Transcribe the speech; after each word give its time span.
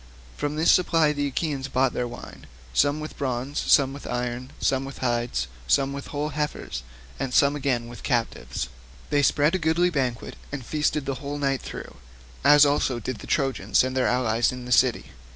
From 0.35 0.55
this 0.55 0.71
supply 0.71 1.13
the 1.13 1.27
Achaeans 1.27 1.67
bought 1.67 1.93
their 1.93 2.07
wine, 2.07 2.47
some 2.73 2.99
with 2.99 3.19
bronze, 3.19 3.59
some 3.59 3.93
with 3.93 4.07
iron, 4.07 4.51
some 4.59 4.83
with 4.83 4.97
hides, 4.97 5.45
some 5.67 5.93
with 5.93 6.07
whole 6.07 6.29
heifers, 6.29 6.81
and 7.19 7.31
some 7.31 7.55
again 7.55 7.87
with 7.87 8.01
captives. 8.01 8.67
They 9.11 9.21
spread 9.21 9.53
a 9.53 9.59
goodly 9.59 9.91
banquet 9.91 10.37
and 10.51 10.65
feasted 10.65 11.05
the 11.05 11.21
whole 11.21 11.37
night 11.37 11.61
through, 11.61 11.97
as 12.43 12.65
also 12.65 12.99
did 12.99 13.19
the 13.19 13.27
Trojans 13.27 13.83
and 13.83 13.95
their 13.95 14.07
allies 14.07 14.51
in 14.51 14.65
the 14.65 14.71
city. 14.71 15.11